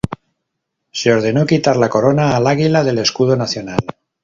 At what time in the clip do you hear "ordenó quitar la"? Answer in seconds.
1.13-1.87